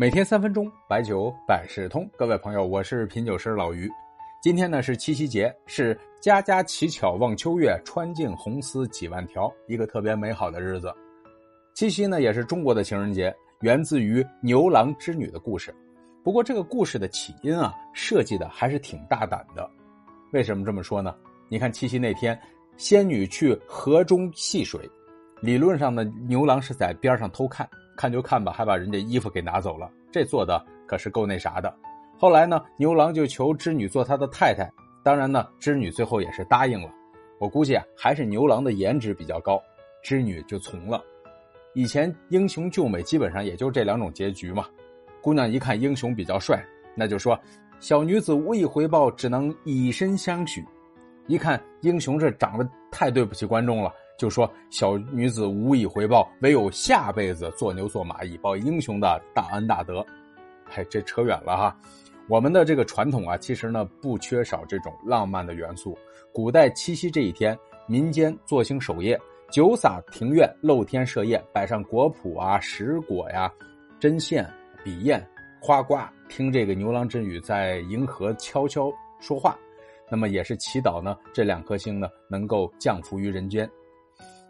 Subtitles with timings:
[0.00, 2.08] 每天三分钟，白酒百事通。
[2.16, 3.90] 各位朋友，我是品酒师老于。
[4.40, 10.94] 今天呢是七夕节，是家家乞巧望秋月，穿尽红丝几万条，一个特别美好的日子。
[11.74, 15.74] 七夕呢也是中国的情人节，源自于牛郎织女的故事。
[16.22, 19.68] 不过这个故事的起因啊，设计的还是挺大胆的。
[20.32, 21.12] 为什么这么说呢？
[21.48, 22.40] 你看七夕那天，
[22.76, 24.88] 仙女去河中戏水，
[25.40, 27.68] 理论上呢，牛郎是在边上偷看。
[27.96, 31.74] 看就看吧，还把人家衣服给拿走了，这做的可是够那啥的。
[32.16, 34.68] 后来呢，牛郎就求织女做他的太太，
[35.04, 36.90] 当然呢，织女最后也是答应了。
[37.38, 39.62] 我估计啊，还是牛郎的颜值比较高，
[40.02, 41.00] 织女就从了。
[41.74, 44.66] 以前英雄救美基本上也就这两种结局嘛。
[45.20, 46.60] 姑娘一看英雄比较帅，
[46.96, 47.38] 那就说
[47.78, 50.64] 小女子无以回报，只能以身相许。
[51.28, 53.92] 一看英雄这长得太对不起观众了。
[54.18, 60.04] 就说小女子无以回报，唯有下辈子做牛做马，以报英雄的大恩大德。
[60.68, 61.74] 嘿，这扯远了哈。
[62.28, 65.96] 我们的这个传统啊，其实呢不缺少这种浪漫的元素。
[66.34, 69.18] 古代七夕这一天，民间坐星守夜，
[69.52, 73.50] 酒洒庭院，露天设宴，摆上果脯啊、石果呀、
[74.00, 74.44] 针线、
[74.84, 75.24] 笔砚、
[75.60, 79.56] 花瓜，听这个牛郎织女在银河悄悄说话。
[80.10, 83.70] 那么也是祈祷呢，这两颗星呢能够降服于人间。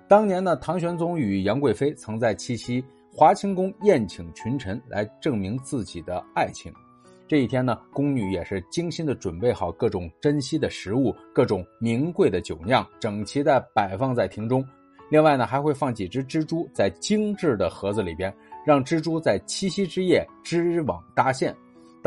[0.09, 6.73] 当年呢，唐玄宗与杨贵妃曾在七夕华清宫宴请群臣，来证明自己的爱情。
[7.27, 14.67] 这一天呢，宫女也是精心的准备好各种珍稀的食物、各种名贵的酒酿，整齐的摆放在庭中。
[15.11, 21.55] 另外呢，还会放几只蜘蛛在精致的盒子里边，让蜘蛛在七夕之夜织网搭线。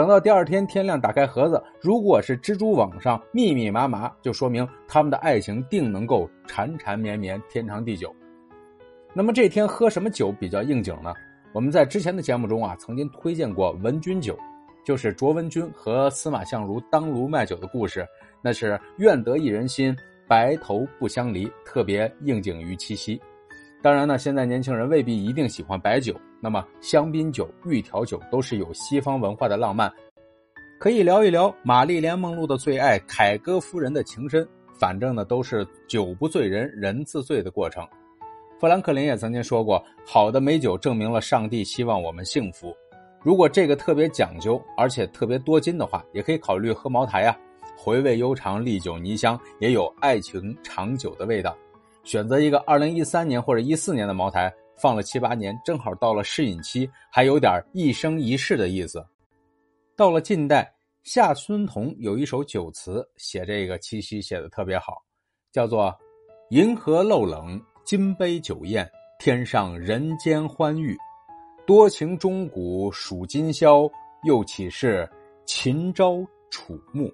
[0.01, 8.11] 等到第二天天亮，打开盒子，如果是蜘蛛网上密密麻麻，就说明他们的爱情定能够缠缠绵绵、天长地久。
[9.13, 11.13] 那么这天喝什么酒比较应景呢？
[11.53, 14.35] 我们在之前的节目中啊，曾经推荐过文君酒，
[14.83, 18.03] 就是卓文君和司马相如当炉卖酒的故事，
[18.41, 19.95] 那是愿得一人心，
[20.27, 23.21] 白头不相离，特别应景于七夕。
[23.81, 26.15] 当然呢，现在年轻人未必一定喜欢白酒。
[26.39, 29.91] 那么香槟酒、玉条酒都是有西方文化的浪漫，
[30.79, 34.47] 可以聊一聊玛丽莲梦露的最爱凯歌夫人的情深。
[34.79, 37.87] 反正呢，都是酒不醉人人自醉的过程。
[38.59, 42.75] 富兰克林也曾经说过：“好的美酒证明了上帝希望我们幸福。
[43.23, 47.37] 如果这个特别讲究，而且特别多金的话，也可以考虑喝茅台啊，
[47.75, 51.55] 回味悠长，历久弥香，也有爱情长久的味道。
[52.03, 59.05] 选择一个二零一三年或者一四年的茅台。”放了七八年，正好到了适饮期，还有点一生一世的意思。
[59.95, 60.73] 到了近代，
[61.03, 65.03] 夏孙同有一首酒词，写这个七夕写的特别好，
[65.51, 65.95] 叫做
[66.49, 70.97] “银河漏冷，金杯酒宴，天上人间欢愉。
[71.67, 73.87] 多情钟鼓数今宵，
[74.23, 75.07] 又岂是
[75.45, 77.13] 秦朝楚暮。”